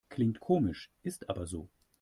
[0.09, 1.69] Klingt komisch, ist aber so.